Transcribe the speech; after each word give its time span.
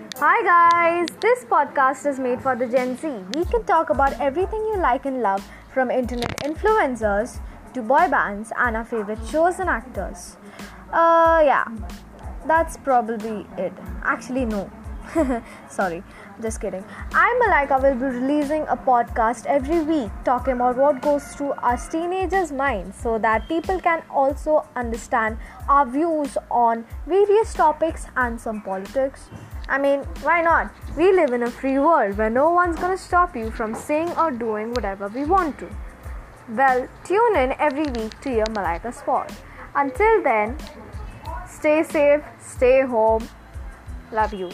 Hi 0.00 0.42
guys, 0.42 1.08
this 1.20 1.44
podcast 1.44 2.06
is 2.06 2.18
made 2.18 2.40
for 2.40 2.56
the 2.56 2.66
Gen 2.66 2.96
Z. 2.96 3.06
We 3.34 3.44
can 3.44 3.64
talk 3.64 3.90
about 3.90 4.18
everything 4.18 4.60
you 4.72 4.78
like 4.78 5.04
and 5.04 5.20
love 5.20 5.46
from 5.74 5.90
internet 5.90 6.40
influencers 6.40 7.38
to 7.74 7.82
boy 7.82 8.08
bands 8.08 8.50
and 8.56 8.78
our 8.78 8.84
favorite 8.84 9.18
shows 9.30 9.58
and 9.60 9.68
actors. 9.68 10.38
Uh, 10.90 11.42
yeah, 11.44 11.66
that's 12.46 12.78
probably 12.78 13.46
it. 13.58 13.74
Actually, 14.02 14.46
no. 14.46 14.70
Sorry, 15.68 16.02
just 16.40 16.60
kidding. 16.60 16.84
I, 17.12 17.28
Malaika, 17.42 17.82
will 17.82 17.94
be 17.94 18.18
releasing 18.18 18.62
a 18.62 18.76
podcast 18.76 19.46
every 19.46 19.80
week 19.80 20.10
talking 20.24 20.54
about 20.54 20.76
what 20.76 21.02
goes 21.02 21.24
through 21.34 21.52
us 21.52 21.88
teenagers' 21.88 22.52
minds 22.52 22.96
so 22.96 23.18
that 23.18 23.48
people 23.48 23.80
can 23.80 24.02
also 24.10 24.66
understand 24.76 25.38
our 25.68 25.86
views 25.86 26.36
on 26.50 26.84
various 27.06 27.54
topics 27.54 28.06
and 28.16 28.40
some 28.40 28.62
politics. 28.62 29.28
I 29.68 29.78
mean, 29.78 30.00
why 30.22 30.42
not? 30.42 30.72
We 30.96 31.12
live 31.12 31.32
in 31.32 31.42
a 31.42 31.50
free 31.50 31.78
world 31.78 32.16
where 32.16 32.30
no 32.30 32.50
one's 32.50 32.76
gonna 32.76 32.98
stop 32.98 33.34
you 33.36 33.50
from 33.50 33.74
saying 33.74 34.10
or 34.16 34.30
doing 34.30 34.72
whatever 34.72 35.08
we 35.08 35.24
want 35.24 35.58
to. 35.58 35.68
Well, 36.48 36.88
tune 37.04 37.36
in 37.36 37.54
every 37.58 37.84
week 37.84 38.20
to 38.22 38.30
hear 38.30 38.44
Malaika's 38.46 39.02
pod. 39.02 39.32
Until 39.74 40.22
then, 40.22 40.56
stay 41.48 41.82
safe, 41.82 42.22
stay 42.40 42.82
home. 42.82 43.28
Love 44.12 44.34
you. 44.34 44.50